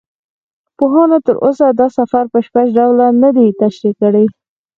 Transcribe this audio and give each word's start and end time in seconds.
پوهانو 0.77 1.17
تر 1.25 1.35
اوسه 1.45 1.65
دا 1.79 1.87
سفر 1.97 2.23
په 2.31 2.37
بشپړ 2.41 2.65
ډول 2.77 2.97
نه 3.23 3.29
دی 3.35 3.47
تشریح 3.61 3.93
کړی. 4.01 4.25